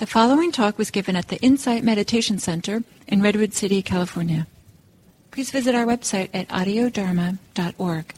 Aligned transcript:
The 0.00 0.06
following 0.06 0.50
talk 0.50 0.78
was 0.78 0.90
given 0.90 1.14
at 1.14 1.28
the 1.28 1.36
Insight 1.42 1.84
Meditation 1.84 2.38
Center 2.38 2.82
in 3.06 3.20
Redwood 3.20 3.52
City, 3.52 3.82
California. 3.82 4.46
Please 5.30 5.50
visit 5.50 5.74
our 5.74 5.84
website 5.84 6.30
at 6.32 6.48
audiodharma.org. 6.48 8.14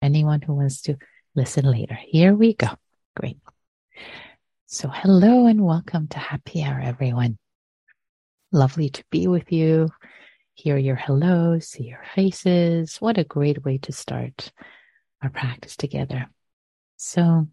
Anyone 0.00 0.40
who 0.40 0.54
wants 0.54 0.80
to 0.80 0.96
listen 1.34 1.70
later. 1.70 1.98
Here 2.06 2.32
we 2.34 2.54
go. 2.54 2.68
Great. 3.14 3.36
So, 4.64 4.88
hello 4.88 5.46
and 5.46 5.62
welcome 5.62 6.08
to 6.08 6.18
Happy 6.18 6.62
Hour, 6.62 6.80
everyone. 6.80 7.36
Lovely 8.50 8.88
to 8.88 9.04
be 9.10 9.26
with 9.26 9.52
you. 9.52 9.90
Hear 10.54 10.78
your 10.78 10.96
hellos, 10.96 11.68
see 11.68 11.84
your 11.84 12.02
faces. 12.14 12.96
What 12.96 13.18
a 13.18 13.24
great 13.24 13.62
way 13.62 13.76
to 13.76 13.92
start 13.92 14.52
our 15.22 15.28
practice 15.28 15.76
together. 15.76 16.30
So, 16.96 17.48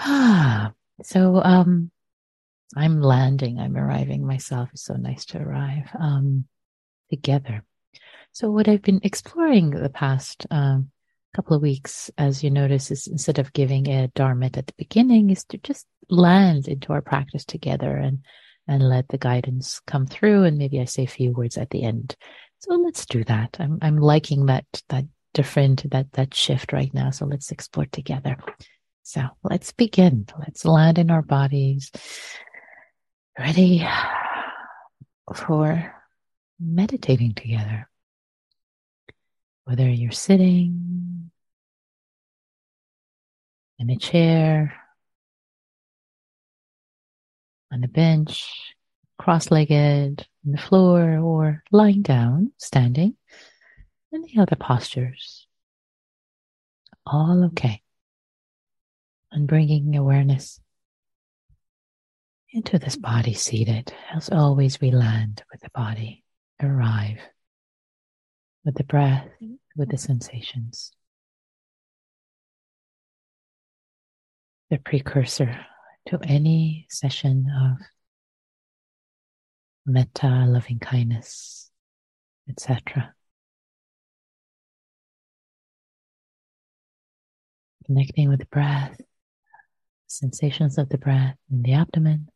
so 1.02 1.42
um, 1.42 1.90
I'm 2.76 3.00
landing. 3.00 3.58
I'm 3.58 3.76
arriving 3.76 4.26
myself. 4.26 4.70
It's 4.72 4.84
so 4.84 4.94
nice 4.94 5.26
to 5.26 5.38
arrive 5.38 5.90
um, 5.98 6.46
together. 7.10 7.64
So 8.32 8.50
what 8.50 8.68
I've 8.68 8.82
been 8.82 9.00
exploring 9.02 9.70
the 9.70 9.90
past 9.90 10.46
um, 10.50 10.90
couple 11.34 11.56
of 11.56 11.62
weeks, 11.62 12.10
as 12.16 12.42
you 12.42 12.50
notice, 12.50 12.90
is 12.90 13.06
instead 13.06 13.38
of 13.38 13.52
giving 13.52 13.88
a 13.88 14.08
dharma 14.08 14.46
at 14.46 14.66
the 14.66 14.72
beginning, 14.78 15.30
is 15.30 15.44
to 15.46 15.58
just 15.58 15.86
land 16.08 16.66
into 16.68 16.92
our 16.92 17.02
practice 17.02 17.44
together 17.44 17.96
and 17.96 18.20
and 18.68 18.88
let 18.88 19.08
the 19.08 19.18
guidance 19.18 19.80
come 19.86 20.06
through. 20.06 20.44
And 20.44 20.56
maybe 20.56 20.80
I 20.80 20.84
say 20.84 21.04
a 21.04 21.08
few 21.08 21.32
words 21.32 21.58
at 21.58 21.70
the 21.70 21.82
end. 21.82 22.14
So 22.60 22.74
let's 22.74 23.04
do 23.04 23.24
that. 23.24 23.56
I'm 23.58 23.78
I'm 23.82 23.98
liking 23.98 24.46
that 24.46 24.64
that 24.88 25.04
different 25.34 25.90
that 25.90 26.12
that 26.12 26.34
shift 26.34 26.72
right 26.72 26.92
now. 26.94 27.10
So 27.10 27.26
let's 27.26 27.50
explore 27.50 27.86
together. 27.86 28.36
So 29.02 29.22
let's 29.42 29.72
begin. 29.72 30.26
Let's 30.38 30.64
land 30.64 30.98
in 30.98 31.10
our 31.10 31.22
bodies. 31.22 31.90
Ready 33.38 33.86
for 35.34 35.94
meditating 36.58 37.34
together. 37.34 37.88
Whether 39.64 39.88
you're 39.88 40.12
sitting 40.12 41.30
in 43.78 43.90
a 43.90 43.96
chair, 43.96 44.74
on 47.72 47.84
a 47.84 47.88
bench, 47.88 48.74
cross 49.18 49.50
legged, 49.50 50.26
on 50.44 50.52
the 50.52 50.58
floor, 50.58 51.18
or 51.18 51.62
lying 51.70 52.02
down, 52.02 52.52
standing, 52.58 53.16
any 54.12 54.38
other 54.38 54.56
postures. 54.56 55.46
All 57.06 57.44
okay 57.46 57.82
and 59.32 59.46
bringing 59.46 59.96
awareness 59.96 60.60
into 62.52 62.78
this 62.78 62.96
body 62.96 63.34
seated. 63.34 63.92
As 64.14 64.28
always, 64.28 64.80
we 64.80 64.90
land 64.90 65.42
with 65.52 65.60
the 65.60 65.70
body, 65.70 66.24
arrive 66.62 67.18
with 68.64 68.74
the 68.74 68.84
breath, 68.84 69.28
with 69.76 69.90
the 69.90 69.98
sensations. 69.98 70.92
The 74.68 74.78
precursor 74.78 75.66
to 76.08 76.18
any 76.22 76.86
session 76.88 77.46
of 77.50 77.78
metta, 79.86 80.44
loving 80.46 80.78
kindness, 80.78 81.70
etc. 82.48 83.14
Connecting 87.86 88.28
with 88.28 88.38
the 88.38 88.46
breath 88.46 89.00
sensations 90.10 90.76
of 90.76 90.88
the 90.88 90.98
breath 90.98 91.36
in 91.50 91.62
the 91.62 91.72
abdomen. 91.72 92.28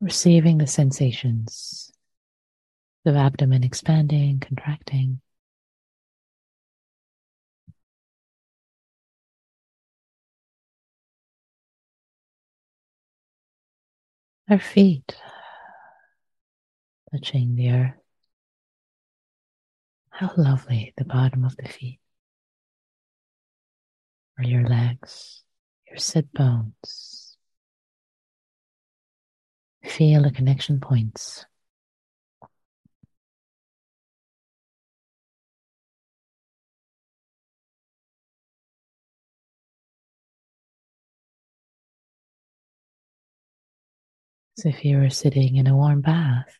Receiving 0.00 0.58
the 0.58 0.66
sensations 0.66 1.90
of 3.06 3.16
abdomen 3.16 3.64
expanding, 3.64 4.40
contracting. 4.40 5.20
Our 14.50 14.58
feet 14.58 15.16
touching 17.10 17.56
the 17.56 17.70
earth. 17.70 17.94
How 20.10 20.32
lovely 20.36 20.92
the 20.98 21.06
bottom 21.06 21.44
of 21.44 21.56
the 21.56 21.66
feet, 21.66 21.98
or 24.38 24.44
your 24.44 24.68
legs, 24.68 25.42
your 25.88 25.96
sit 25.96 26.30
bones. 26.34 27.36
Feel 29.82 30.22
the 30.22 30.30
connection 30.30 30.78
points. 30.78 31.46
If 44.64 44.84
you 44.84 44.98
were 44.98 45.10
sitting 45.10 45.56
in 45.56 45.66
a 45.66 45.76
warm 45.76 46.00
bath. 46.00 46.58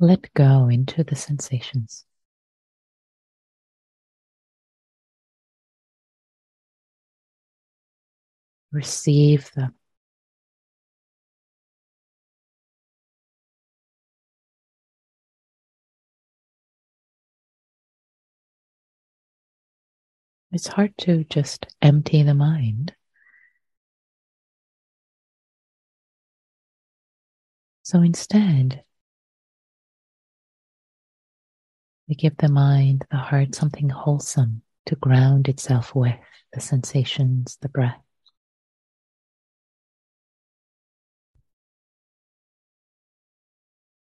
Let 0.00 0.32
go 0.34 0.68
into 0.68 1.04
the 1.04 1.16
sensations. 1.16 2.04
Receive 8.72 9.50
them. 9.52 9.74
It's 20.50 20.66
hard 20.66 20.96
to 20.98 21.24
just 21.24 21.66
empty 21.82 22.22
the 22.22 22.34
mind. 22.34 22.94
So 27.88 28.02
instead, 28.02 28.84
we 32.06 32.16
give 32.16 32.36
the 32.36 32.50
mind, 32.50 33.06
the 33.10 33.16
heart 33.16 33.54
something 33.54 33.88
wholesome 33.88 34.60
to 34.84 34.96
ground 34.96 35.48
itself 35.48 35.94
with 35.94 36.14
the 36.52 36.60
sensations, 36.60 37.56
the 37.62 37.70
breath. 37.70 37.96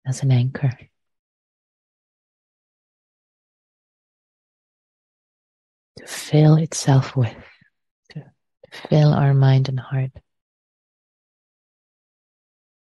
As 0.06 0.22
an 0.22 0.30
anchor. 0.30 0.78
To 5.96 6.06
fill 6.06 6.56
itself 6.56 7.16
with, 7.16 7.34
to, 8.10 8.20
to 8.20 8.88
fill 8.90 9.14
our 9.14 9.32
mind 9.32 9.70
and 9.70 9.80
heart 9.80 10.10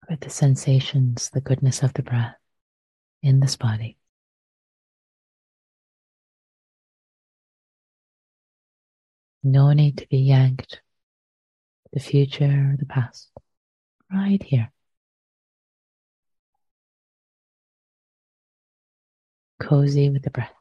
with 0.08 0.20
the 0.20 0.30
sensations, 0.30 1.30
the 1.30 1.40
goodness 1.40 1.82
of 1.82 1.92
the 1.94 2.02
breath 2.02 2.34
in 3.22 3.40
this 3.40 3.56
body. 3.56 3.98
No 9.42 9.72
need 9.72 9.98
to 9.98 10.06
be 10.08 10.18
yanked 10.18 10.80
the 11.92 12.00
future 12.00 12.72
or 12.72 12.76
the 12.78 12.86
past. 12.86 13.30
Right 14.12 14.42
here. 14.42 14.72
Cozy 19.60 20.08
with 20.10 20.22
the 20.22 20.30
breath. 20.30 20.57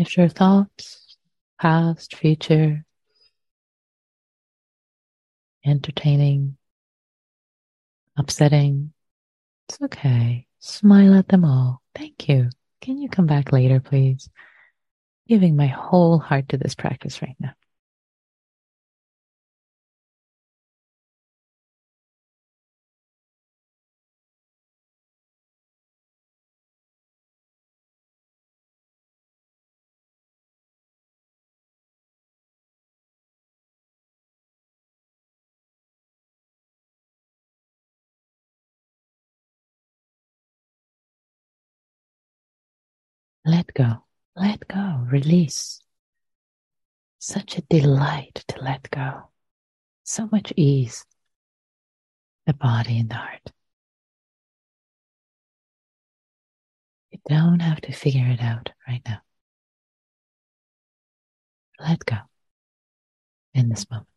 If 0.00 0.16
your 0.16 0.28
thoughts, 0.28 1.14
past, 1.60 2.16
future, 2.16 2.86
entertaining, 5.62 6.56
upsetting, 8.16 8.94
it's 9.68 9.78
okay. 9.82 10.46
Smile 10.58 11.16
at 11.16 11.28
them 11.28 11.44
all. 11.44 11.82
Thank 11.94 12.30
you. 12.30 12.48
Can 12.80 12.96
you 12.96 13.10
come 13.10 13.26
back 13.26 13.52
later, 13.52 13.78
please? 13.78 14.30
Giving 15.28 15.54
my 15.54 15.66
whole 15.66 16.18
heart 16.18 16.48
to 16.48 16.56
this 16.56 16.74
practice 16.74 17.20
right 17.20 17.36
now. 17.38 17.52
Let 43.50 43.74
go. 43.74 44.04
Let 44.36 44.68
go. 44.68 45.04
Release. 45.10 45.80
Such 47.18 47.58
a 47.58 47.62
delight 47.62 48.44
to 48.46 48.62
let 48.62 48.88
go. 48.92 49.30
So 50.04 50.28
much 50.30 50.52
ease. 50.54 51.04
The 52.46 52.54
body 52.54 53.00
and 53.00 53.10
the 53.10 53.16
heart. 53.16 53.50
You 57.10 57.18
don't 57.28 57.58
have 57.58 57.80
to 57.80 57.92
figure 57.92 58.28
it 58.28 58.40
out 58.40 58.70
right 58.86 59.02
now. 59.04 59.18
Let 61.80 62.06
go 62.06 62.18
in 63.52 63.68
this 63.68 63.90
moment. 63.90 64.09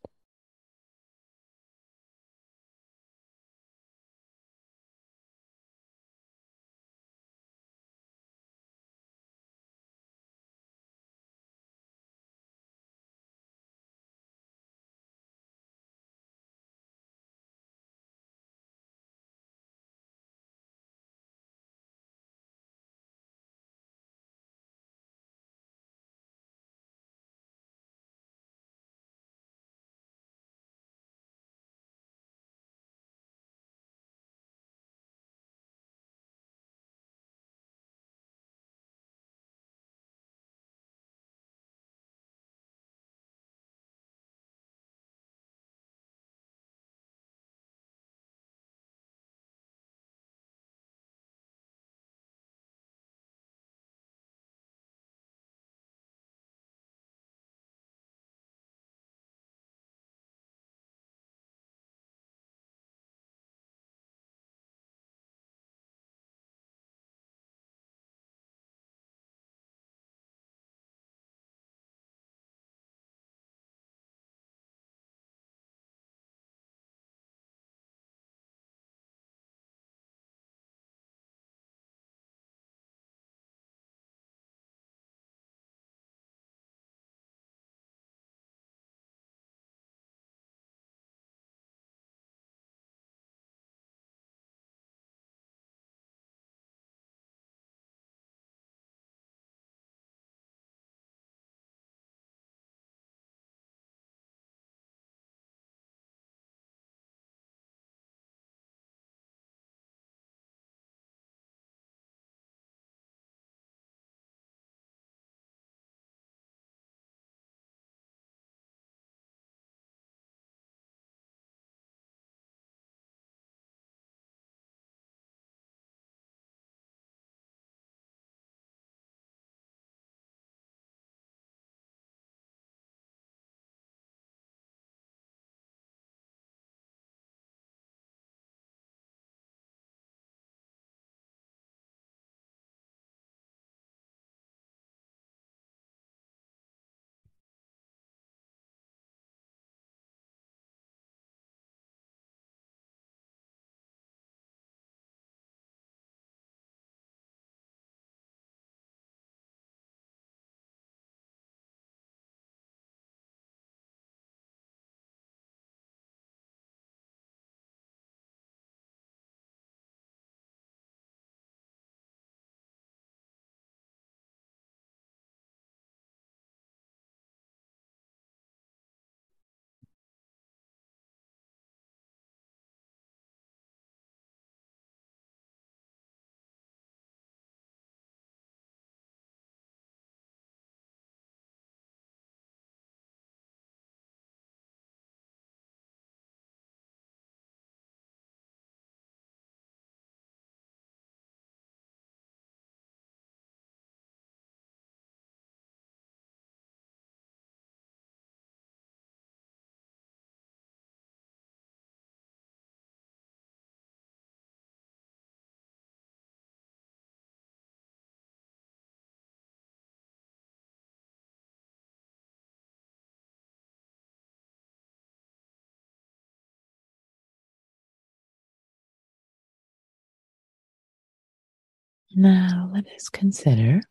Now 232.16 232.70
let 232.74 232.86
us 232.96 233.10
consider 233.10 233.82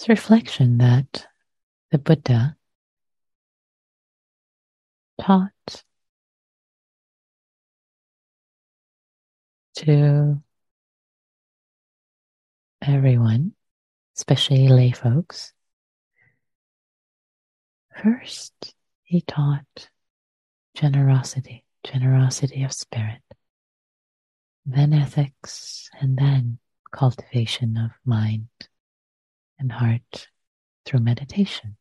It's 0.00 0.08
reflection 0.08 0.78
that 0.78 1.26
the 1.90 1.98
Buddha 1.98 2.56
taught 5.20 5.84
to 9.76 10.42
everyone, 12.80 13.52
especially 14.16 14.68
lay 14.68 14.90
folks. 14.90 15.52
First, 18.02 18.74
he 19.02 19.20
taught 19.20 19.90
generosity, 20.74 21.66
generosity 21.84 22.62
of 22.62 22.72
spirit, 22.72 23.20
then 24.66 24.92
ethics, 24.92 25.88
and 26.00 26.16
then 26.16 26.58
cultivation 26.92 27.76
of 27.76 27.90
mind 28.04 28.48
and 29.58 29.72
heart 29.72 30.28
through 30.84 31.00
meditation. 31.00 31.76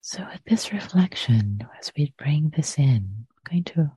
So, 0.00 0.26
with 0.32 0.42
this 0.44 0.72
reflection, 0.72 1.60
as 1.78 1.92
we 1.96 2.14
bring 2.16 2.50
this 2.56 2.78
in, 2.78 3.26
I'm 3.30 3.50
going 3.50 3.64
to 3.64 3.92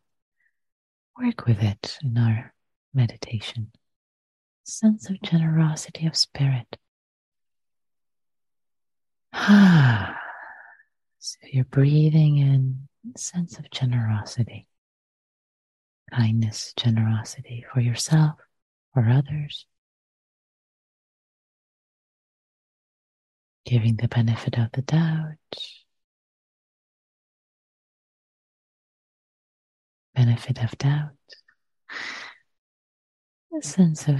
work 1.18 1.46
with 1.46 1.62
it 1.62 1.98
in 2.03 2.18
our 2.18 2.53
meditation. 2.94 3.72
Sense 4.63 5.10
of 5.10 5.22
generosity 5.22 6.08
of 6.08 6.18
spirit. 6.18 6.77
Ah, 9.34 10.18
so 11.20 11.38
you're 11.51 11.65
breathing 11.65 12.38
in 12.38 12.88
sense 13.15 13.58
of 13.58 13.70
generosity, 13.72 14.68
kindness, 16.13 16.74
generosity 16.75 17.65
for 17.74 17.80
yourself, 17.80 18.36
for 18.94 19.08
others. 19.08 19.65
Giving 23.65 23.96
the 23.96 24.08
benefit 24.08 24.58
of 24.58 24.72
the 24.74 24.82
doubt. 24.82 25.38
Benefit 30.15 30.63
of 30.63 30.77
doubt. 30.77 31.12
A 33.58 33.62
sense 33.62 34.08
of 34.08 34.20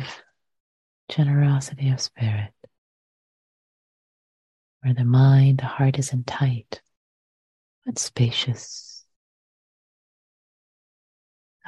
generosity 1.10 1.90
of 1.90 2.00
spirit, 2.00 2.54
where 4.82 4.94
the 4.94 5.06
mind, 5.06 5.60
the 5.60 5.66
heart 5.66 6.00
isn't 6.00 6.28
tight, 6.28 6.82
but 7.86 8.00
spacious, 8.00 8.91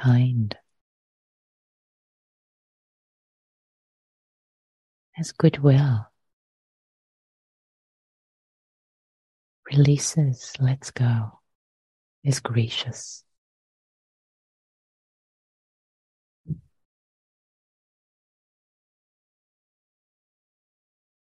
kind, 0.00 0.56
As 5.16 5.30
goodwill, 5.30 6.08
releases, 9.70 10.52
lets 10.58 10.90
go, 10.90 11.38
is 12.24 12.40
gracious. 12.40 13.22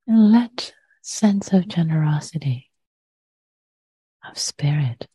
And 0.07 0.31
let 0.31 0.73
sense 1.01 1.51
of 1.51 1.67
generosity, 1.67 2.71
of 4.25 4.37
spirit, 4.37 5.07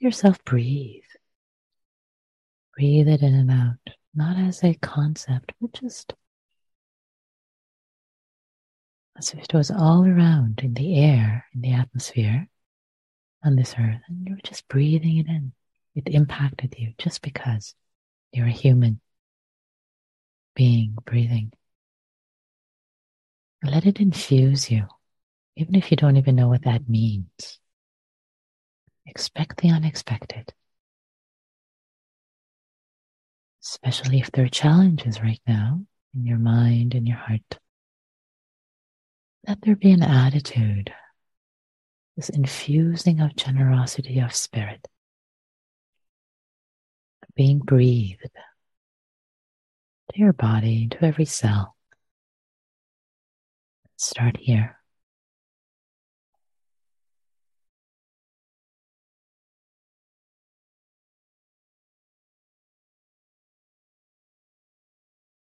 yourself 0.00 0.42
breathe. 0.44 1.02
Breathe 2.76 3.08
it 3.08 3.22
in 3.22 3.34
and 3.34 3.50
out, 3.50 3.94
not 4.14 4.36
as 4.38 4.64
a 4.64 4.74
concept, 4.74 5.52
but 5.60 5.72
just 5.72 6.14
as 9.18 9.32
if 9.32 9.40
it 9.40 9.54
was 9.54 9.70
all 9.70 10.06
around 10.06 10.60
in 10.62 10.74
the 10.74 10.98
air, 10.98 11.46
in 11.54 11.60
the 11.60 11.74
atmosphere 11.74 12.48
on 13.44 13.56
this 13.56 13.74
earth, 13.78 14.00
and 14.08 14.26
you 14.26 14.34
were 14.34 14.40
just 14.42 14.66
breathing 14.68 15.18
it 15.18 15.26
in. 15.26 15.52
It 15.94 16.08
impacted 16.08 16.74
you 16.78 16.94
just 16.98 17.20
because. 17.22 17.74
You're 18.32 18.46
a 18.46 18.50
human 18.50 19.00
being 20.54 20.96
breathing. 21.04 21.52
Let 23.62 23.86
it 23.86 24.00
infuse 24.00 24.70
you, 24.70 24.86
even 25.56 25.74
if 25.74 25.90
you 25.90 25.96
don't 25.96 26.16
even 26.16 26.36
know 26.36 26.48
what 26.48 26.62
that 26.62 26.88
means. 26.88 27.58
Expect 29.10 29.60
the 29.60 29.70
unexpected, 29.70 30.54
especially 33.60 34.20
if 34.20 34.30
there 34.30 34.44
are 34.44 34.48
challenges 34.48 35.20
right 35.20 35.40
now 35.48 35.80
in 36.14 36.24
your 36.24 36.38
mind 36.38 36.94
and 36.94 37.08
your 37.08 37.16
heart. 37.16 37.58
Let 39.48 39.62
there 39.62 39.74
be 39.74 39.90
an 39.90 40.04
attitude, 40.04 40.94
this 42.16 42.28
infusing 42.28 43.20
of 43.20 43.34
generosity 43.34 44.20
of 44.20 44.32
spirit 44.32 44.86
being 47.34 47.58
breathed 47.58 48.30
to 50.12 50.18
your 50.18 50.32
body, 50.32 50.86
to 50.88 51.04
every 51.04 51.24
cell. 51.24 51.74
Start 53.96 54.36
here. 54.36 54.79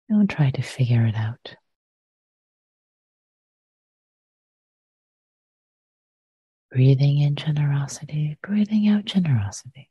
Don't 0.08 0.28
try 0.28 0.50
to 0.50 0.62
figure 0.62 1.04
it 1.06 1.14
out. 1.14 1.56
Breathing 6.70 7.18
in 7.18 7.34
generosity, 7.36 8.38
breathing 8.42 8.88
out 8.88 9.04
generosity. 9.04 9.90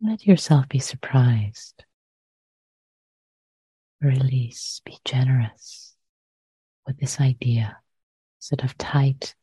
Let 0.00 0.26
yourself 0.26 0.68
be 0.68 0.78
surprised. 0.78 1.84
Release, 4.00 4.80
be 4.84 4.98
generous 5.04 5.94
with 6.86 6.98
this 6.98 7.20
idea 7.20 7.76
instead 8.38 8.64
of 8.64 8.78
tight, 8.78 9.34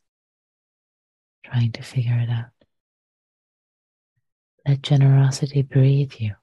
trying 1.45 1.71
to 1.73 1.83
figure 1.83 2.17
it 2.17 2.29
out. 2.29 2.56
Let 4.67 4.81
generosity 4.81 5.61
breathe 5.61 6.13
you. 6.19 6.35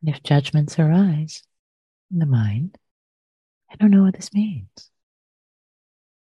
And 0.00 0.14
if 0.14 0.22
judgments 0.22 0.78
arise 0.78 1.42
in 2.10 2.18
the 2.18 2.26
mind, 2.26 2.78
I 3.70 3.76
don't 3.76 3.90
know 3.90 4.02
what 4.02 4.14
this 4.14 4.32
means. 4.32 4.90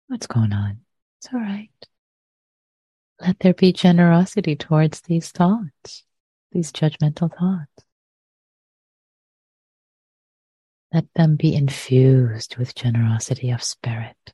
What's 0.07 0.27
going 0.27 0.53
on? 0.53 0.81
It's 1.19 1.33
all 1.33 1.39
right. 1.39 1.69
Let 3.21 3.37
there 3.39 3.53
be 3.53 3.71
generosity 3.71 4.55
towards 4.55 5.01
these 5.01 5.29
thoughts, 5.29 6.03
these 6.51 6.71
judgmental 6.71 7.29
thoughts. 7.31 7.85
Let 10.91 11.05
them 11.13 11.35
be 11.35 11.53
infused 11.53 12.57
with 12.57 12.73
generosity 12.73 13.51
of 13.51 13.61
spirit. 13.61 14.33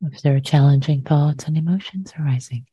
If 0.00 0.22
there 0.22 0.36
are 0.36 0.40
challenging 0.40 1.02
thoughts 1.02 1.44
and 1.46 1.56
emotions 1.56 2.12
arising, 2.18 2.66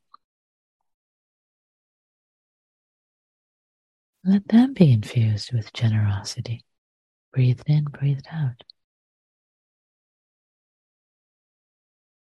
let 4.23 4.47
them 4.47 4.73
be 4.73 4.91
infused 4.91 5.51
with 5.51 5.73
generosity. 5.73 6.65
Breathed 7.33 7.67
in, 7.67 7.85
breathed 7.85 8.27
out. 8.31 8.63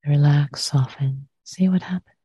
Relax, 0.05 0.63
soften, 0.63 1.27
see 1.43 1.69
what 1.69 1.83
happens. 1.83 2.20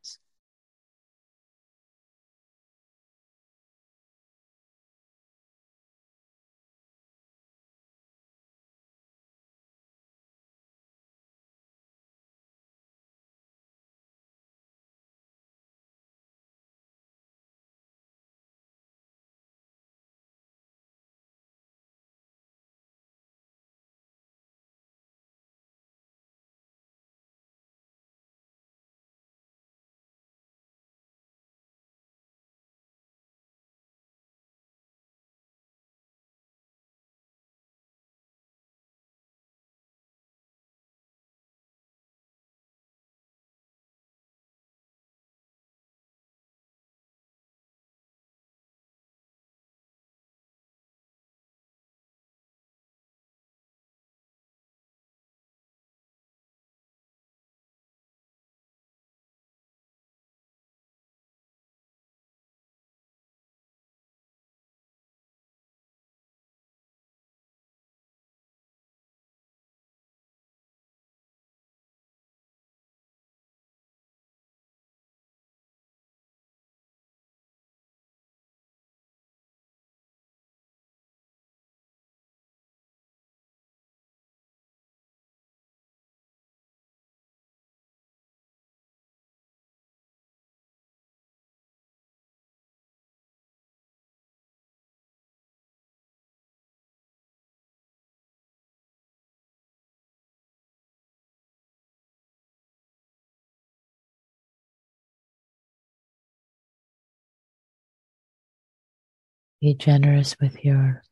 Be 109.67 109.75
generous 109.75 110.37
with 110.41 110.65
your 110.65 111.02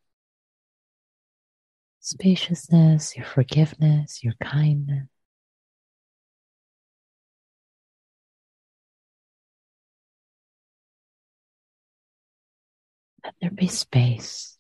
spaciousness, 1.99 3.17
your 3.17 3.27
forgiveness, 3.27 4.23
your 4.23 4.35
kindness. 4.41 5.09
Let 13.25 13.35
there 13.41 13.51
be 13.51 13.67
space, 13.67 14.57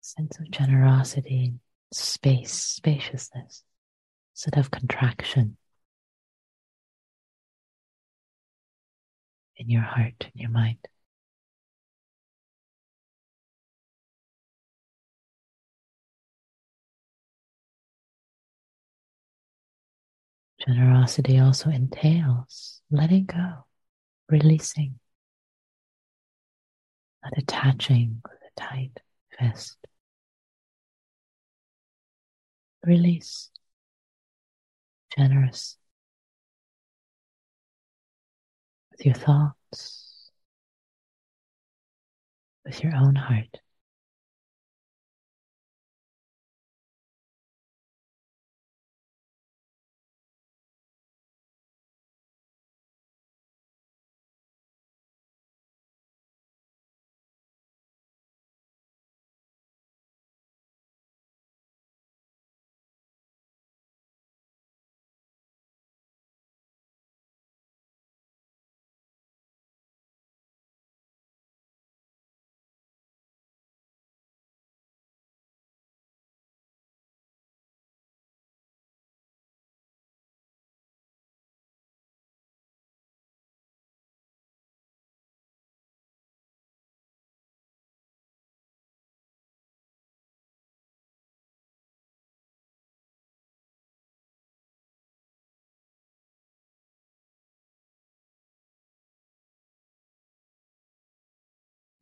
sense 0.00 0.40
of 0.40 0.50
generosity, 0.50 1.60
space, 1.92 2.52
spaciousness, 2.52 3.62
instead 4.32 4.58
of 4.58 4.72
contraction 4.72 5.56
in 9.56 9.70
your 9.70 9.82
heart, 9.82 10.28
in 10.34 10.40
your 10.40 10.50
mind. 10.50 10.78
Generosity 20.66 21.38
also 21.38 21.70
entails 21.70 22.82
letting 22.90 23.24
go, 23.24 23.64
releasing, 24.28 24.98
not 27.24 27.32
attaching 27.38 28.20
with 28.22 28.38
a 28.40 28.60
tight 28.60 29.00
fist. 29.38 29.78
Release, 32.84 33.50
generous 35.16 35.76
with 38.90 39.06
your 39.06 39.14
thoughts, 39.14 40.30
with 42.64 42.82
your 42.82 42.94
own 42.94 43.14
heart. 43.14 43.60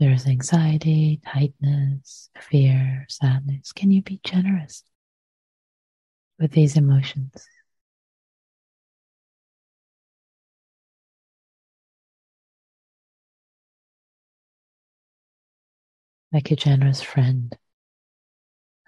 There's 0.00 0.26
anxiety, 0.26 1.20
tightness, 1.24 2.30
fear, 2.40 3.06
sadness. 3.08 3.72
Can 3.72 3.90
you 3.92 4.02
be 4.02 4.20
generous 4.24 4.82
with 6.38 6.52
these 6.52 6.76
emotions? 6.76 7.46
Like 16.32 16.50
a 16.50 16.56
generous 16.56 17.02
friend, 17.02 17.54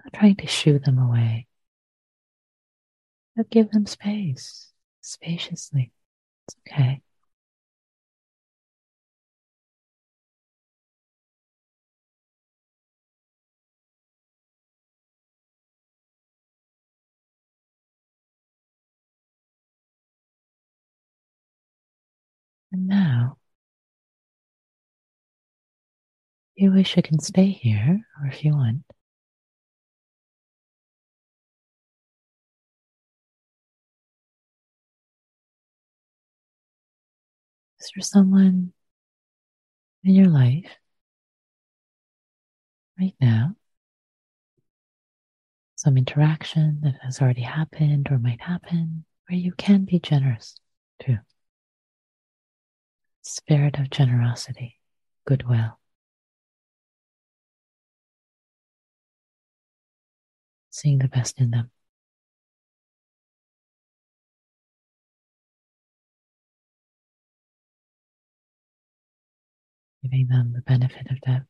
not 0.04 0.12
trying 0.12 0.36
to 0.36 0.46
shoo 0.46 0.78
them 0.78 0.98
away, 0.98 1.46
but 3.36 3.50
give 3.50 3.70
them 3.70 3.86
space, 3.86 4.72
spaciously. 5.00 5.92
It's 6.48 6.56
okay. 6.68 7.02
And 22.72 22.86
now, 22.86 23.38
if 26.56 26.62
you 26.62 26.72
wish, 26.72 26.96
you 26.96 27.02
can 27.02 27.18
stay 27.20 27.50
here, 27.50 28.00
or 28.20 28.28
if 28.28 28.44
you 28.44 28.52
want, 28.52 28.84
Is 37.80 37.90
there 37.94 38.02
someone 38.02 38.72
in 40.04 40.14
your 40.14 40.28
life 40.28 40.76
right 42.98 43.14
now? 43.20 43.56
Some 45.76 45.96
interaction 45.96 46.80
that 46.82 46.96
has 47.02 47.22
already 47.22 47.40
happened 47.40 48.08
or 48.10 48.18
might 48.18 48.42
happen 48.42 49.06
where 49.28 49.38
you 49.38 49.52
can 49.52 49.86
be 49.86 49.98
generous 49.98 50.56
too. 51.02 51.16
Spirit 53.32 53.78
of 53.78 53.90
generosity, 53.90 54.80
goodwill. 55.24 55.78
Seeing 60.70 60.98
the 60.98 61.06
best 61.06 61.40
in 61.40 61.52
them. 61.52 61.70
giving 70.02 70.26
them 70.28 70.52
the 70.52 70.62
benefit 70.62 71.06
of 71.10 71.20
doubt. 71.20 71.42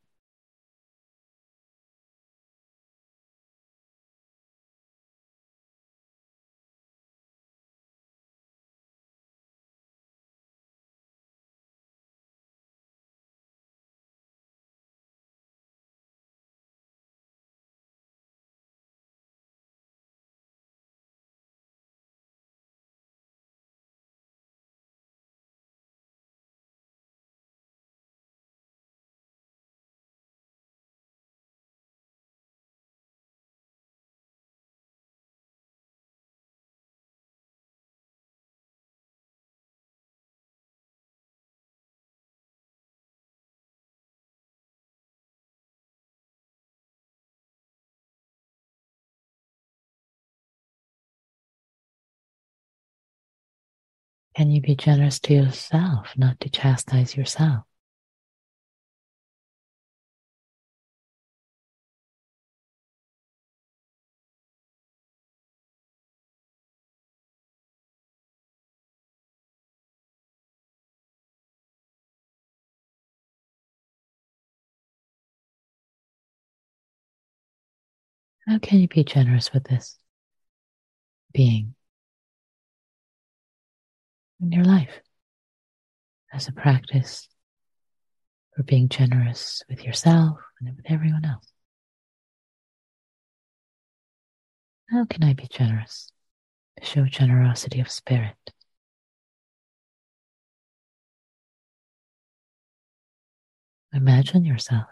Can 54.41 54.51
you 54.51 54.63
be 54.63 54.75
generous 54.75 55.21
to 55.21 55.35
yourself, 55.35 56.17
not 56.17 56.41
to 56.41 56.49
chastise 56.49 57.15
yourself? 57.15 57.65
How 78.49 78.59
can 78.59 78.81
you 78.81 78.89
be 78.89 79.05
generous 79.05 79.53
with 79.53 79.65
this 79.65 79.99
being 81.35 81.75
in 84.41 84.53
your 84.53 84.65
life 84.65 85.01
as 86.33 86.49
a 86.49 86.53
practice 86.53 87.29
for 88.55 88.63
being 88.63 88.89
generous 88.89 89.63
with 89.69 89.85
yourself 89.85 90.39
and 90.61 90.77
with 90.77 90.87
everyone 90.91 91.25
else? 91.25 91.53
How 94.91 95.05
can 95.05 95.23
I 95.23 95.35
be 95.35 95.47
generous? 95.49 96.11
To 96.79 96.85
show 96.85 97.05
generosity 97.05 97.81
of 97.81 97.91
spirit. 97.91 98.37
Imagine 103.93 104.45
yourself 104.45 104.87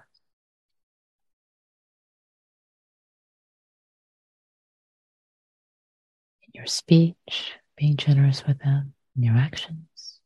in 6.43 6.51
your 6.53 6.67
speech, 6.67 7.53
being 7.77 7.97
generous 7.97 8.45
with 8.45 8.59
them, 8.59 8.95
in 9.19 9.25
your 9.25 9.37
actions, 9.37 10.21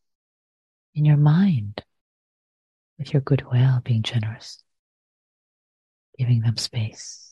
in 0.95 1.07
your 1.07 1.17
mind, 1.17 1.83
with 2.99 3.15
your 3.15 3.23
goodwill, 3.23 3.81
being 3.83 4.03
generous, 4.03 4.63
giving 6.19 6.43
them 6.43 6.59
space. 6.59 7.32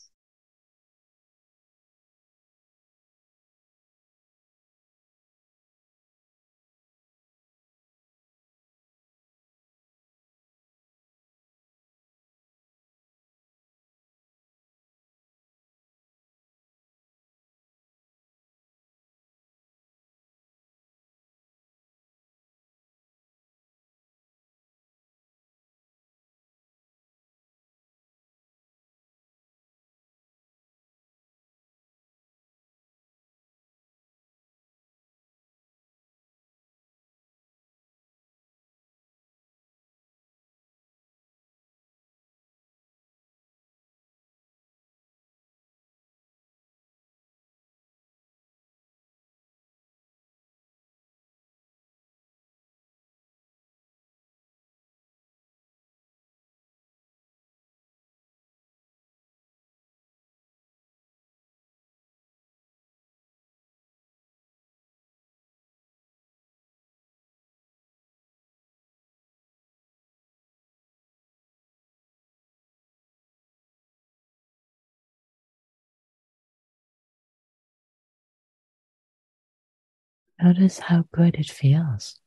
Notice 80.41 80.79
how 80.79 81.05
good 81.13 81.35
it 81.35 81.49
feels. 81.49 82.19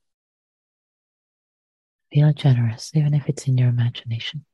Feel 2.11 2.33
generous, 2.33 2.91
even 2.95 3.13
if 3.13 3.29
it's 3.29 3.47
in 3.47 3.59
your 3.59 3.69
imagination. 3.69 4.47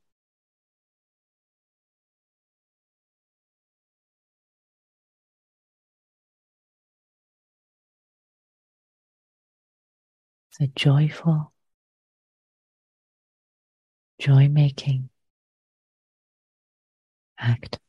It's 10.49 10.61
a 10.61 10.67
joyful, 10.67 11.53
joy 14.19 14.47
making 14.47 15.09
act. 17.37 17.79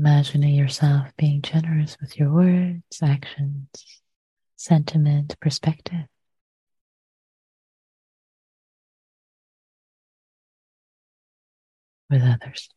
Imagining 0.00 0.54
yourself 0.54 1.08
being 1.18 1.42
generous 1.42 1.98
with 2.00 2.18
your 2.18 2.32
words, 2.32 3.02
actions, 3.02 3.68
sentiment, 4.56 5.38
perspective. 5.40 6.06
With 12.08 12.22
others. 12.22 12.70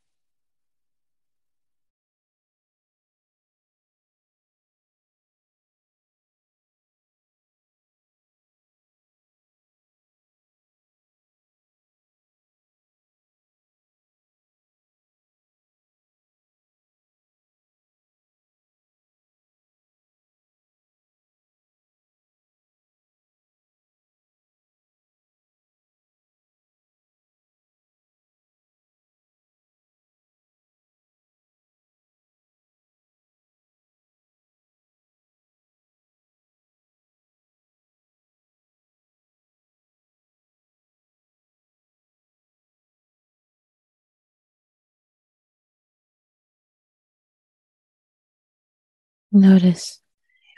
Notice 49.35 49.99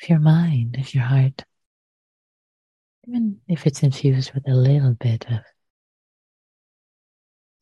if 0.01 0.09
your 0.09 0.19
mind, 0.19 0.75
if 0.77 0.93
your 0.93 1.05
heart, 1.05 1.45
even 3.07 3.39
if 3.47 3.65
it's 3.65 3.83
infused 3.83 4.33
with 4.33 4.45
a 4.49 4.53
little 4.53 4.93
bit 4.93 5.25
of 5.31 5.39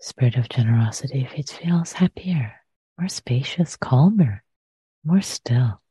spirit 0.02 0.38
of 0.38 0.50
generosity, 0.50 1.22
if 1.22 1.38
it 1.38 1.52
feels 1.52 1.94
happier, 1.94 2.54
more 3.00 3.10
spacious, 3.10 3.76
calmer, 3.76 4.44
more 5.06 5.22
still, 5.22 5.84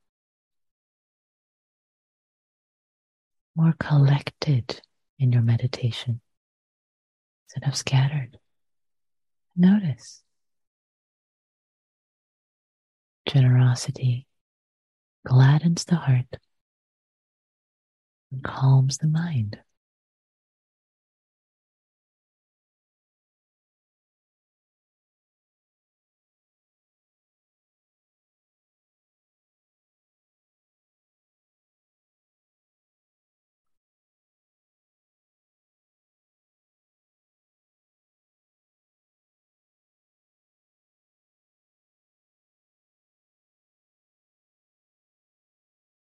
more 3.54 3.76
collected 3.78 4.80
in 5.20 5.30
your 5.30 5.42
meditation 5.42 6.20
instead 7.46 7.68
of 7.68 7.76
scattered. 7.76 8.38
Notice 9.54 10.24
generosity 13.24 14.26
gladdens 15.26 15.84
the 15.84 15.96
heart 15.96 16.38
and 18.30 18.42
calms 18.42 18.98
the 18.98 19.06
mind. 19.06 19.58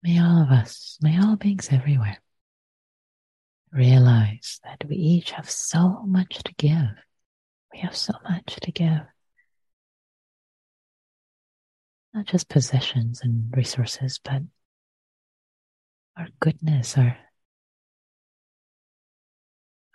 May 0.02 0.20
all 0.20 0.42
of 0.42 0.50
us, 0.50 0.98
may 1.00 1.20
all 1.20 1.36
beings 1.36 1.68
everywhere 1.70 2.18
realize 3.72 4.60
that 4.64 4.84
we 4.88 4.96
each 4.96 5.30
have 5.30 5.48
so 5.48 6.02
much 6.04 6.42
to 6.42 6.54
give. 6.54 6.90
We 7.72 7.80
have 7.80 7.96
so 7.96 8.12
much 8.28 8.56
to 8.62 8.72
give. 8.72 9.00
Not 12.12 12.26
just 12.26 12.48
possessions 12.48 13.20
and 13.22 13.54
resources, 13.56 14.20
but 14.22 14.42
our 16.18 16.28
goodness, 16.40 16.98
our, 16.98 17.16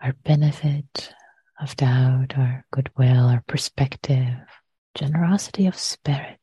our 0.02 0.14
benefit 0.24 1.14
of 1.60 1.76
doubt, 1.76 2.38
our 2.38 2.66
goodwill, 2.72 3.28
our 3.28 3.44
perspective, 3.46 4.38
generosity 4.96 5.68
of 5.68 5.78
spirit. 5.78 6.40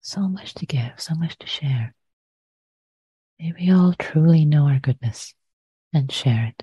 So 0.00 0.22
much 0.28 0.54
to 0.54 0.66
give, 0.66 0.92
so 0.96 1.14
much 1.14 1.36
to 1.38 1.46
share. 1.46 1.94
May 3.40 3.54
we 3.58 3.72
all 3.72 3.94
truly 3.98 4.44
know 4.44 4.66
our 4.66 4.80
goodness 4.80 5.32
and 5.94 6.12
share 6.12 6.48
it 6.48 6.62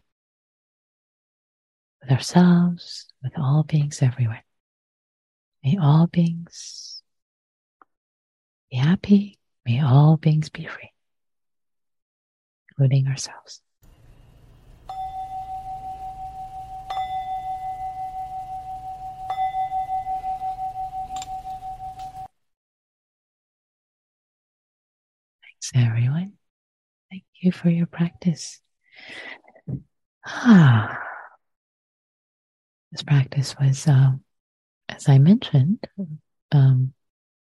with 1.99 2.11
ourselves, 2.11 3.07
with 3.23 3.33
all 3.35 3.63
beings 3.63 4.03
everywhere. 4.03 4.43
May 5.63 5.77
all 5.81 6.05
beings 6.05 7.01
be 8.69 8.77
happy. 8.77 9.39
May 9.65 9.81
all 9.81 10.17
beings 10.17 10.49
be 10.49 10.65
free, 10.65 10.91
including 12.69 13.07
ourselves. 13.07 13.63
Thanks, 25.41 25.71
everyone. 25.73 26.33
Thank 27.09 27.23
you 27.39 27.51
for 27.51 27.69
your 27.69 27.85
practice. 27.85 28.59
Ah, 30.25 30.99
this 32.91 33.03
practice 33.03 33.55
was, 33.59 33.87
um, 33.87 34.23
as 34.89 35.07
I 35.07 35.17
mentioned, 35.17 35.87
um, 36.51 36.93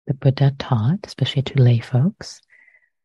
the 0.06 0.14
Buddha 0.14 0.54
taught, 0.58 1.00
especially 1.04 1.42
to 1.42 1.62
lay 1.62 1.80
folks, 1.80 2.40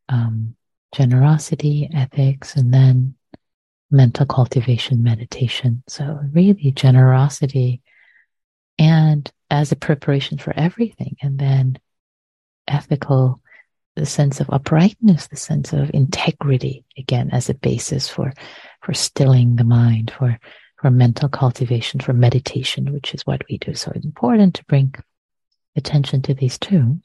um, 0.10 0.56
generosity, 0.94 1.90
ethics, 1.94 2.56
and 2.56 2.74
then 2.74 3.16
mental 3.92 4.26
cultivation 4.26 5.04
meditation. 5.04 5.84
So, 5.88 6.20
really, 6.32 6.72
generosity 6.72 7.82
and 8.80 9.30
as 9.50 9.72
a 9.72 9.78
preparation 9.78 10.38
for 10.38 10.54
everything, 10.54 11.18
and 11.22 11.40
then 11.40 11.80
ethical 12.68 13.42
the 13.98 14.06
sense 14.06 14.40
of 14.40 14.50
uprightness, 14.50 15.28
the 15.28 15.36
sense 15.36 15.74
of 15.74 15.92
integrity, 15.94 16.86
again, 16.98 17.30
as 17.32 17.50
a 17.50 17.56
basis 17.56 18.08
for, 18.08 18.32
for 18.82 18.94
stilling 18.94 19.56
the 19.56 19.64
mind, 19.64 20.14
for, 20.18 20.40
for 20.80 20.92
mental 20.92 21.28
cultivation, 21.28 22.00
for 22.00 22.14
meditation, 22.14 22.94
which 22.94 23.14
is 23.14 23.26
what 23.26 23.42
we 23.50 23.58
do. 23.58 23.74
So 23.74 23.92
it's 23.94 24.06
important 24.06 24.56
to 24.56 24.66
bring 24.66 24.94
attention 25.76 26.22
to 26.24 26.34
these 26.34 26.58
two. 26.58 27.00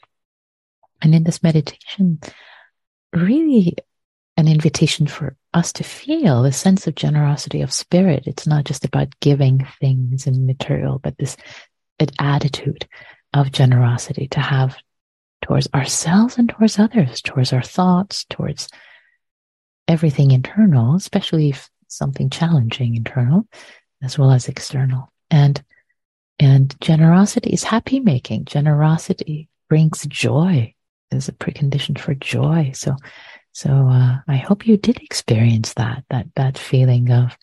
And 1.01 1.15
in 1.15 1.25
this 1.25 1.43
meditation, 1.43 2.21
really 3.13 3.75
an 4.37 4.49
invitation 4.49 5.07
for 5.07 5.37
us 5.55 5.73
to 5.75 5.85
feel 5.85 6.43
the 6.43 6.53
sense 6.53 6.87
of 6.87 6.95
generosity 6.95 7.63
of 7.63 7.73
spirit. 7.73 8.25
It's 8.27 8.47
not 8.47 8.65
just 8.65 8.85
about 8.85 9.19
giving 9.21 9.67
things 9.81 10.27
and 10.27 10.47
material, 10.47 10.99
but 10.99 11.17
this 11.19 11.37
attitude 12.19 12.87
of 13.33 13.53
generosity 13.53 14.29
to 14.29 14.41
have 14.41 14.77
towards 15.43 15.69
ourselves 15.75 16.39
and 16.39 16.49
towards 16.49 16.79
others, 16.79 17.21
towards 17.21 17.53
our 17.53 17.63
thoughts, 17.63 18.25
towards 18.31 18.69
everything 19.89 20.31
internal, 20.31 20.95
especially 20.95 21.51
if 21.51 21.69
something 21.89 22.31
challenging 22.31 22.97
internal 22.97 23.47
as 24.03 24.19
well 24.19 24.31
as 24.31 24.49
external. 24.49 25.13
And 25.31 25.63
and 26.39 26.75
generosity 26.81 27.51
is 27.51 27.63
happy 27.63 28.01
making. 28.01 28.47
Generosity 28.47 29.49
brings 29.69 30.05
joy 30.07 30.75
is 31.13 31.29
a 31.29 31.33
precondition 31.33 31.99
for 31.99 32.15
joy. 32.15 32.73
So 32.75 32.97
so 33.53 33.71
uh, 33.71 34.19
I 34.27 34.37
hope 34.37 34.67
you 34.67 34.77
did 34.77 34.99
experience 35.03 35.75
that 35.75 36.05
that 36.11 36.27
that 36.37 36.59
feeling 36.59 37.11
of 37.11 37.37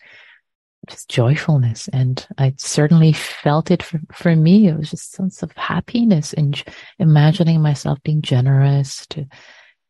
just 0.90 1.08
joyfulness. 1.08 1.88
And 1.88 2.26
I 2.36 2.54
certainly 2.58 3.12
felt 3.12 3.70
it 3.70 3.82
for, 3.82 4.00
for 4.12 4.34
me. 4.34 4.68
It 4.68 4.76
was 4.76 4.90
just 4.90 5.12
a 5.12 5.16
sense 5.16 5.42
of 5.42 5.52
happiness 5.52 6.32
and 6.32 6.62
imagining 6.98 7.62
myself 7.62 8.02
being 8.02 8.22
generous 8.22 9.06
to, 9.08 9.26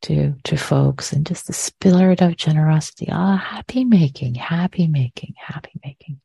to, 0.02 0.34
to 0.44 0.56
folks 0.56 1.12
and 1.12 1.26
just 1.26 1.46
the 1.46 1.52
spirit 1.52 2.20
of 2.20 2.36
generosity. 2.36 3.08
Ah, 3.10 3.36
happy 3.36 3.84
making, 3.84 4.34
happy 4.34 4.86
making, 4.86 5.34
happy 5.38 5.72
making. 5.84 6.20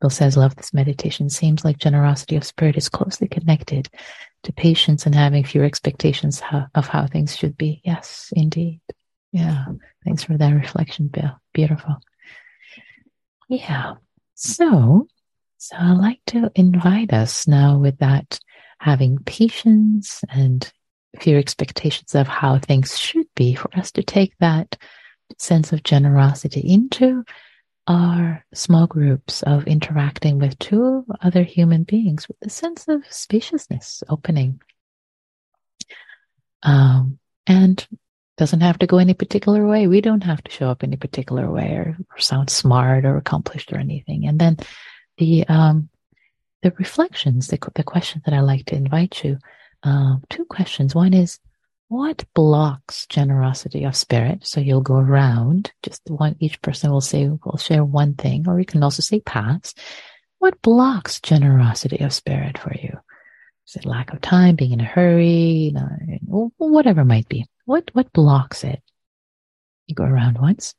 Bill 0.00 0.10
says, 0.10 0.36
love 0.36 0.54
this 0.56 0.74
meditation 0.74 1.30
seems 1.30 1.64
like 1.64 1.78
generosity 1.78 2.36
of 2.36 2.44
spirit 2.44 2.76
is 2.76 2.88
closely 2.90 3.26
connected 3.26 3.88
to 4.42 4.52
patience 4.52 5.06
and 5.06 5.14
having 5.14 5.44
fewer 5.44 5.64
expectations 5.64 6.42
of 6.74 6.86
how 6.86 7.06
things 7.06 7.34
should 7.34 7.56
be. 7.56 7.80
Yes, 7.84 8.30
indeed. 8.36 8.80
Yeah. 9.32 9.64
Thanks 10.04 10.22
for 10.22 10.36
that 10.36 10.52
reflection, 10.52 11.08
Bill. 11.08 11.40
Beautiful. 11.54 11.96
Yeah. 13.48 13.94
So, 14.34 15.06
so 15.58 15.76
I'd 15.76 15.98
like 15.98 16.20
to 16.28 16.50
invite 16.54 17.12
us 17.12 17.46
now 17.46 17.78
with 17.78 17.98
that 17.98 18.38
having 18.78 19.18
patience 19.18 20.22
and 20.30 20.70
fear 21.20 21.38
expectations 21.38 22.14
of 22.14 22.26
how 22.26 22.58
things 22.58 22.98
should 22.98 23.26
be 23.34 23.54
for 23.54 23.74
us 23.76 23.92
to 23.92 24.02
take 24.02 24.36
that 24.38 24.76
sense 25.38 25.72
of 25.72 25.82
generosity 25.82 26.60
into 26.60 27.24
our 27.86 28.44
small 28.54 28.86
groups 28.86 29.42
of 29.42 29.66
interacting 29.66 30.38
with 30.38 30.58
two 30.58 31.04
other 31.20 31.42
human 31.42 31.84
beings 31.84 32.26
with 32.28 32.36
a 32.42 32.50
sense 32.50 32.88
of 32.88 33.04
spaciousness, 33.10 34.02
opening. 34.08 34.60
Um, 36.62 37.18
and 37.46 37.86
doesn't 38.36 38.60
have 38.60 38.78
to 38.78 38.86
go 38.86 38.98
any 38.98 39.14
particular 39.14 39.66
way. 39.66 39.86
We 39.86 40.00
don't 40.00 40.24
have 40.24 40.42
to 40.44 40.50
show 40.50 40.68
up 40.68 40.82
any 40.82 40.96
particular 40.96 41.50
way 41.50 41.72
or, 41.72 41.96
or 42.10 42.18
sound 42.18 42.50
smart 42.50 43.04
or 43.04 43.16
accomplished 43.16 43.72
or 43.72 43.78
anything. 43.78 44.26
And 44.26 44.38
then 44.38 44.56
the 45.18 45.46
um, 45.48 45.88
the 46.62 46.72
reflections, 46.78 47.48
the, 47.48 47.58
the 47.74 47.84
question 47.84 48.22
that 48.24 48.34
I 48.34 48.40
like 48.40 48.64
to 48.66 48.74
invite 48.74 49.22
you, 49.22 49.38
uh, 49.82 50.16
two 50.30 50.46
questions. 50.46 50.94
One 50.94 51.12
is, 51.12 51.38
what 51.88 52.24
blocks 52.34 53.06
generosity 53.06 53.84
of 53.84 53.94
spirit? 53.94 54.46
So 54.46 54.60
you'll 54.60 54.80
go 54.80 54.96
around, 54.96 55.70
just 55.82 56.00
one, 56.08 56.36
each 56.40 56.60
person 56.62 56.90
will 56.90 57.02
say, 57.02 57.28
will 57.28 57.58
share 57.58 57.84
one 57.84 58.14
thing, 58.14 58.48
or 58.48 58.58
you 58.58 58.64
can 58.64 58.82
also 58.82 59.02
say 59.02 59.20
pass. 59.20 59.74
What 60.38 60.60
blocks 60.62 61.20
generosity 61.20 61.98
of 62.00 62.14
spirit 62.14 62.56
for 62.56 62.74
you? 62.74 62.98
Is 63.66 63.76
it 63.76 63.86
lack 63.86 64.12
of 64.12 64.20
time, 64.20 64.56
being 64.56 64.72
in 64.72 64.80
a 64.80 64.84
hurry, 64.84 65.74
whatever 66.26 67.00
it 67.00 67.06
might 67.06 67.28
be? 67.28 67.46
What, 67.64 67.90
what 67.94 68.12
blocks 68.12 68.62
it? 68.64 68.82
You 69.86 69.94
go 69.94 70.04
around 70.04 70.38
once. 70.38 70.74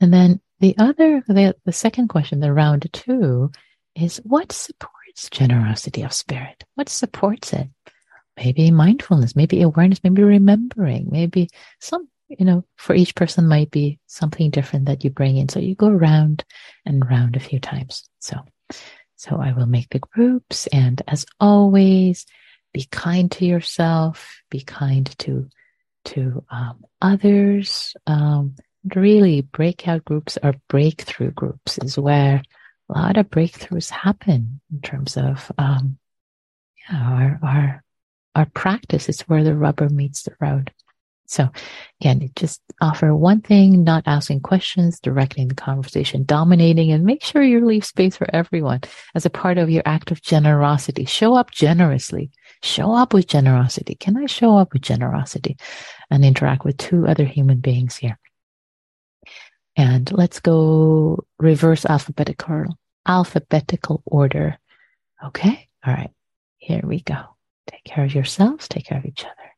And 0.00 0.12
then 0.12 0.40
the 0.60 0.74
other, 0.78 1.22
the, 1.26 1.54
the 1.64 1.72
second 1.72 2.08
question, 2.08 2.40
the 2.40 2.52
round 2.52 2.88
two 2.92 3.50
is 3.94 4.20
what 4.24 4.52
supports 4.52 5.30
generosity 5.30 6.02
of 6.02 6.12
spirit? 6.12 6.64
What 6.74 6.88
supports 6.88 7.52
it? 7.52 7.68
Maybe 8.36 8.70
mindfulness, 8.70 9.34
maybe 9.34 9.62
awareness, 9.62 10.00
maybe 10.04 10.22
remembering, 10.22 11.08
maybe 11.10 11.48
some, 11.80 12.08
you 12.28 12.44
know, 12.44 12.64
for 12.76 12.94
each 12.94 13.14
person 13.14 13.48
might 13.48 13.70
be 13.70 13.98
something 14.06 14.50
different 14.50 14.86
that 14.86 15.04
you 15.04 15.10
bring 15.10 15.38
in. 15.38 15.48
So 15.48 15.58
you 15.58 15.74
go 15.74 15.90
round 15.90 16.44
and 16.84 17.08
round 17.08 17.36
a 17.36 17.40
few 17.40 17.58
times. 17.58 18.08
So, 18.18 18.36
so 19.16 19.36
I 19.36 19.52
will 19.52 19.66
make 19.66 19.88
the 19.90 19.98
groups. 19.98 20.66
And 20.68 21.00
as 21.08 21.26
always, 21.40 22.26
be 22.72 22.86
kind 22.90 23.30
to 23.32 23.44
yourself, 23.44 24.42
be 24.50 24.60
kind 24.60 25.06
to, 25.18 25.48
to, 26.06 26.44
um, 26.50 26.84
others. 27.00 27.96
Um, 28.06 28.54
really 28.94 29.40
breakout 29.40 30.04
groups 30.04 30.38
or 30.42 30.54
breakthrough 30.68 31.32
groups 31.32 31.78
is 31.78 31.98
where 31.98 32.42
a 32.88 32.92
lot 32.98 33.16
of 33.16 33.28
breakthroughs 33.28 33.90
happen 33.90 34.60
in 34.72 34.80
terms 34.80 35.16
of 35.16 35.50
um, 35.58 35.98
yeah, 36.88 37.02
our 37.02 37.40
our 37.42 37.84
our 38.34 38.46
practice 38.46 39.08
is 39.08 39.22
where 39.22 39.42
the 39.42 39.56
rubber 39.56 39.88
meets 39.88 40.22
the 40.22 40.34
road. 40.40 40.72
So 41.28 41.48
again, 42.00 42.30
just 42.36 42.60
offer 42.80 43.14
one 43.14 43.40
thing, 43.40 43.84
not 43.84 44.04
asking 44.06 44.40
questions, 44.40 45.00
directing 45.00 45.48
the 45.48 45.54
conversation, 45.54 46.24
dominating, 46.24 46.92
and 46.92 47.04
make 47.04 47.22
sure 47.24 47.42
you 47.42 47.64
leave 47.64 47.84
space 47.84 48.16
for 48.16 48.26
everyone 48.32 48.80
as 49.14 49.26
a 49.26 49.30
part 49.30 49.58
of 49.58 49.70
your 49.70 49.82
act 49.86 50.10
of 50.10 50.22
generosity. 50.22 51.04
Show 51.04 51.34
up 51.34 51.50
generously. 51.50 52.30
Show 52.62 52.92
up 52.92 53.12
with 53.12 53.26
generosity. 53.26 53.94
Can 53.94 54.16
I 54.16 54.26
show 54.26 54.56
up 54.56 54.72
with 54.72 54.82
generosity 54.82 55.56
and 56.10 56.24
interact 56.24 56.64
with 56.64 56.76
two 56.76 57.06
other 57.06 57.24
human 57.24 57.58
beings 57.58 57.96
here? 57.96 58.18
And 59.76 60.10
let's 60.10 60.40
go 60.40 61.24
reverse 61.38 61.84
alphabetical, 61.84 62.78
alphabetical 63.06 64.02
order. 64.06 64.58
Okay. 65.24 65.68
All 65.84 65.92
right. 65.92 66.10
Here 66.56 66.80
we 66.82 67.00
go. 67.00 67.36
Take 67.66 67.84
care 67.84 68.04
of 68.04 68.14
yourselves. 68.14 68.68
Take 68.68 68.86
care 68.86 68.98
of 68.98 69.04
each 69.04 69.24
other. 69.24 69.55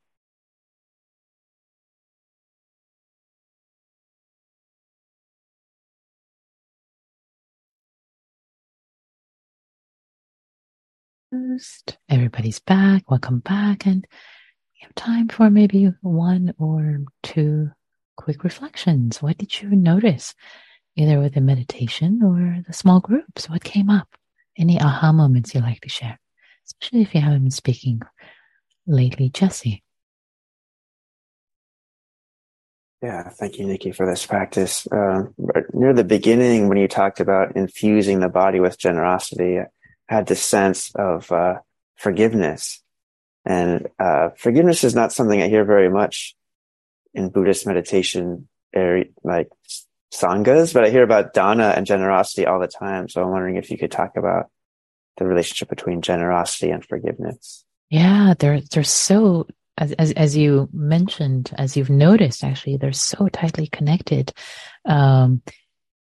Everybody's 12.09 12.59
back. 12.59 13.11
Welcome 13.11 13.41
back. 13.41 13.85
And 13.87 14.07
we 14.72 14.79
have 14.81 14.95
time 14.95 15.29
for 15.29 15.51
maybe 15.51 15.93
one 16.01 16.55
or 16.59 17.01
two 17.22 17.70
quick 18.16 18.45
reflections. 18.45 19.20
What 19.20 19.37
did 19.37 19.61
you 19.61 19.68
notice, 19.70 20.35
either 20.97 21.20
with 21.20 21.35
the 21.35 21.43
meditation 21.43 22.22
or 22.22 22.62
the 22.66 22.72
small 22.72 23.01
groups? 23.01 23.49
What 23.49 23.62
came 23.62 23.91
up? 23.91 24.09
Any 24.57 24.81
aha 24.81 25.12
moments 25.12 25.55
you'd 25.55 25.64
like 25.64 25.83
to 25.83 25.91
share, 25.91 26.18
especially 26.66 27.03
if 27.03 27.14
you 27.14 27.20
haven't 27.20 27.43
been 27.43 27.51
speaking 27.51 28.01
lately, 28.87 29.29
Jesse? 29.29 29.85
Yeah, 33.03 33.29
thank 33.29 33.59
you, 33.59 33.66
Nikki, 33.66 33.93
for 33.93 34.07
this 34.07 34.24
practice. 34.24 34.87
Uh, 34.91 35.24
near 35.72 35.93
the 35.93 36.05
beginning, 36.05 36.68
when 36.68 36.79
you 36.79 36.89
talked 36.89 37.20
about 37.20 37.55
infusing 37.55 38.18
the 38.18 38.29
body 38.31 38.59
with 38.61 38.79
generosity, 38.79 39.59
had 40.09 40.27
this 40.27 40.43
sense 40.43 40.93
of 40.95 41.31
uh, 41.31 41.59
forgiveness. 41.97 42.83
And 43.45 43.89
uh, 43.99 44.31
forgiveness 44.37 44.85
is 44.85 44.95
not 44.95 45.13
something 45.13 45.41
I 45.41 45.49
hear 45.49 45.65
very 45.65 45.89
much 45.89 46.35
in 47.15 47.31
Buddhist 47.31 47.67
meditation 47.67 48.49
like 49.25 49.49
sanghas, 50.13 50.75
but 50.75 50.85
I 50.85 50.91
hear 50.91 51.03
about 51.03 51.35
dana 51.35 51.75
and 51.77 51.87
generosity 51.87 52.47
all 52.47 52.61
the 52.61 52.69
time. 52.69 53.09
So 53.09 53.23
I'm 53.23 53.31
wondering 53.31 53.57
if 53.57 53.71
you 53.71 53.79
could 53.79 53.91
talk 53.91 54.17
about 54.17 54.51
the 55.17 55.27
relationship 55.27 55.69
between 55.69 56.03
generosity 56.03 56.71
and 56.71 56.85
forgiveness. 56.85 57.65
Yeah, 57.91 58.35
they're 58.39 58.61
they're 58.61 58.85
so 58.85 59.47
as 59.77 59.93
as, 59.93 60.13
as 60.13 60.37
you 60.37 60.69
mentioned, 60.73 61.53
as 61.57 61.77
you've 61.77 61.91
noticed, 61.91 62.45
actually, 62.45 62.77
they're 62.77 62.93
so 62.93 63.29
tightly 63.29 63.67
connected, 63.67 64.33
um, 64.85 65.43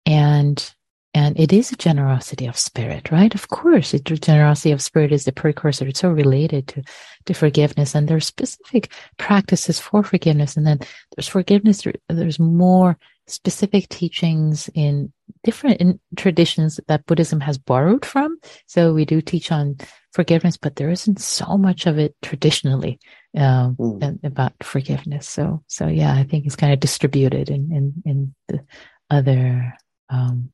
and 0.05 0.73
and 1.13 1.37
it 1.37 1.51
is 1.51 1.71
a 1.71 1.75
generosity 1.75 2.45
of 2.47 2.57
spirit, 2.57 3.11
right? 3.11 3.35
Of 3.35 3.49
course, 3.49 3.93
it, 3.93 4.05
generosity 4.05 4.71
of 4.71 4.81
spirit 4.81 5.11
is 5.11 5.25
the 5.25 5.33
precursor. 5.33 5.87
It's 5.87 5.99
so 5.99 6.09
related 6.09 6.67
to, 6.69 6.83
to 7.25 7.33
forgiveness. 7.33 7.95
And 7.95 8.07
there's 8.07 8.25
specific 8.25 8.93
practices 9.17 9.79
for 9.79 10.03
forgiveness. 10.03 10.55
And 10.55 10.65
then 10.65 10.79
there's 11.15 11.27
forgiveness. 11.27 11.85
There's 12.07 12.39
more 12.39 12.97
specific 13.27 13.89
teachings 13.89 14.69
in 14.73 15.11
different 15.43 15.81
in 15.81 15.99
traditions 16.15 16.79
that 16.87 17.05
Buddhism 17.05 17.41
has 17.41 17.57
borrowed 17.57 18.05
from. 18.05 18.37
So 18.67 18.93
we 18.93 19.03
do 19.03 19.21
teach 19.21 19.51
on 19.51 19.77
forgiveness, 20.13 20.55
but 20.55 20.77
there 20.77 20.89
isn't 20.89 21.19
so 21.19 21.57
much 21.57 21.87
of 21.87 21.97
it 21.99 22.15
traditionally 22.21 22.99
um, 23.37 23.75
mm. 23.75 24.23
about 24.23 24.53
forgiveness. 24.63 25.27
So, 25.27 25.63
so 25.67 25.87
yeah, 25.87 26.13
I 26.13 26.23
think 26.23 26.45
it's 26.45 26.55
kind 26.55 26.71
of 26.71 26.79
distributed 26.79 27.49
in 27.49 27.71
in, 27.71 27.93
in 28.05 28.35
the 28.47 28.65
other 29.09 29.73
um, 30.09 30.51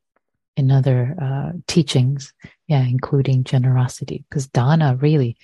in 0.58 0.72
other 0.72 1.16
uh, 1.22 1.51
teachings, 1.68 2.34
yeah, 2.68 2.82
including 2.82 3.43
generosity, 3.43 4.26
because 4.28 4.47
dana 4.47 4.97
really, 4.99 5.38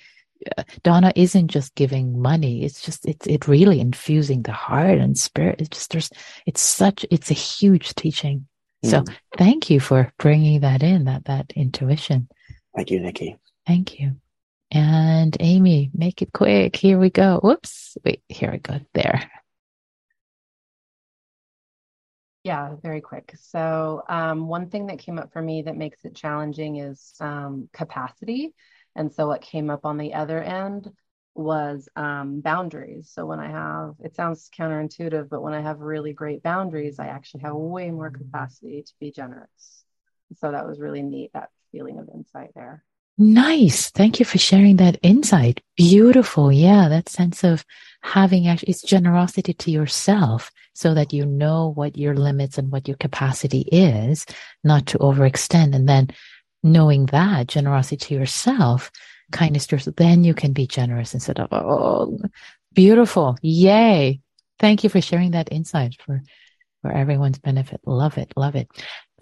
uh, 0.58 0.64
dana 0.82 1.12
isn't 1.14 1.48
just 1.48 1.74
giving 1.76 2.20
money. 2.20 2.64
It's 2.64 2.82
just 2.82 3.06
it's 3.06 3.26
it 3.26 3.48
really 3.48 3.80
infusing 3.80 4.42
the 4.42 4.52
heart 4.52 4.98
and 4.98 5.16
spirit. 5.16 5.60
It's 5.60 5.78
just 5.78 5.92
there's 5.92 6.10
it's 6.46 6.60
such 6.60 7.06
it's 7.10 7.30
a 7.30 7.34
huge 7.34 7.94
teaching. 7.94 8.46
Mm. 8.84 8.90
So 8.90 9.04
thank 9.38 9.70
you 9.70 9.80
for 9.80 10.12
bringing 10.18 10.60
that 10.60 10.82
in 10.82 11.04
that 11.04 11.26
that 11.26 11.52
intuition. 11.54 12.28
Thank 12.74 12.90
you, 12.90 13.00
Nikki. 13.00 13.36
Thank 13.66 14.00
you. 14.00 14.16
And 14.72 15.36
Amy, 15.38 15.90
make 15.94 16.20
it 16.20 16.32
quick. 16.32 16.74
Here 16.74 16.98
we 16.98 17.08
go. 17.08 17.38
Whoops. 17.40 17.96
Wait, 18.04 18.22
here 18.28 18.50
we 18.50 18.58
go. 18.58 18.80
There. 18.92 19.30
Yeah, 22.44 22.74
very 22.82 23.00
quick. 23.00 23.32
So, 23.40 24.02
um, 24.06 24.48
one 24.48 24.68
thing 24.68 24.86
that 24.88 24.98
came 24.98 25.18
up 25.18 25.32
for 25.32 25.40
me 25.40 25.62
that 25.62 25.78
makes 25.78 26.04
it 26.04 26.14
challenging 26.14 26.76
is 26.76 27.14
um, 27.18 27.70
capacity. 27.72 28.54
And 28.94 29.10
so, 29.10 29.26
what 29.26 29.40
came 29.40 29.70
up 29.70 29.86
on 29.86 29.96
the 29.96 30.12
other 30.12 30.42
end 30.42 30.92
was 31.34 31.88
um, 31.96 32.42
boundaries. 32.42 33.10
So, 33.10 33.24
when 33.24 33.40
I 33.40 33.50
have, 33.50 33.94
it 34.04 34.14
sounds 34.14 34.50
counterintuitive, 34.56 35.30
but 35.30 35.42
when 35.42 35.54
I 35.54 35.62
have 35.62 35.80
really 35.80 36.12
great 36.12 36.42
boundaries, 36.42 36.98
I 36.98 37.06
actually 37.06 37.40
have 37.44 37.54
way 37.54 37.90
more 37.90 38.10
capacity 38.10 38.82
to 38.82 38.92
be 39.00 39.10
generous. 39.10 39.84
So, 40.36 40.52
that 40.52 40.66
was 40.66 40.78
really 40.78 41.02
neat, 41.02 41.30
that 41.32 41.48
feeling 41.72 41.98
of 41.98 42.10
insight 42.14 42.50
there. 42.54 42.84
Nice. 43.16 43.90
Thank 43.90 44.18
you 44.18 44.26
for 44.26 44.38
sharing 44.38 44.76
that 44.76 44.98
insight. 45.02 45.62
Beautiful. 45.76 46.52
Yeah. 46.52 46.88
That 46.90 47.08
sense 47.08 47.42
of 47.42 47.64
having 48.02 48.48
actually, 48.48 48.70
it's 48.70 48.82
generosity 48.82 49.54
to 49.54 49.70
yourself 49.70 50.50
so 50.74 50.94
that 50.94 51.12
you 51.12 51.24
know 51.24 51.72
what 51.74 51.96
your 51.96 52.14
limits 52.14 52.58
and 52.58 52.70
what 52.70 52.86
your 52.88 52.96
capacity 52.96 53.60
is, 53.72 54.26
not 54.62 54.86
to 54.86 54.98
overextend. 54.98 55.74
And 55.74 55.88
then 55.88 56.10
knowing 56.62 57.06
that 57.06 57.46
generosity 57.46 57.96
to 57.96 58.14
yourself, 58.14 58.90
kindness 59.32 59.66
to 59.68 59.76
yourself, 59.76 59.96
then 59.96 60.24
you 60.24 60.34
can 60.34 60.52
be 60.52 60.66
generous 60.66 61.14
instead 61.14 61.38
of, 61.38 61.48
oh, 61.52 62.18
beautiful. 62.72 63.38
Yay. 63.40 64.20
Thank 64.58 64.84
you 64.84 64.90
for 64.90 65.00
sharing 65.00 65.32
that 65.32 65.52
insight 65.52 65.96
for, 66.04 66.22
for 66.82 66.90
everyone's 66.90 67.38
benefit. 67.38 67.80
Love 67.86 68.18
it. 68.18 68.32
Love 68.36 68.56
it. 68.56 68.68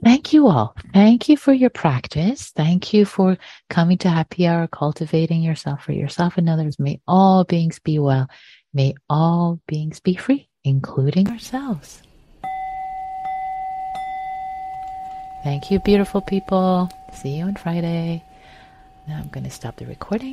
thank 0.04 0.32
you 0.32 0.48
all. 0.48 0.74
Thank 0.92 1.28
you 1.28 1.36
for 1.36 1.52
your 1.52 1.70
practice. 1.70 2.50
Thank 2.50 2.92
you 2.92 3.04
for 3.04 3.38
coming 3.70 3.98
to 3.98 4.08
happy 4.10 4.46
hour, 4.46 4.66
cultivating 4.66 5.42
yourself 5.42 5.84
for 5.84 5.92
yourself 5.92 6.38
and 6.38 6.48
others. 6.48 6.78
May 6.78 7.00
all 7.06 7.44
beings 7.44 7.78
be 7.78 7.98
well. 7.98 8.28
May 8.74 8.94
all 9.08 9.60
beings 9.66 10.00
be 10.00 10.16
free, 10.16 10.48
including 10.64 11.28
ourselves. 11.28 12.02
Thank 15.42 15.70
you, 15.70 15.80
beautiful 15.80 16.20
people. 16.20 16.88
See 17.12 17.36
you 17.38 17.44
on 17.44 17.56
Friday. 17.56 18.22
Now 19.08 19.18
I'm 19.18 19.28
going 19.28 19.44
to 19.44 19.50
stop 19.50 19.76
the 19.76 19.86
recording. 19.86 20.30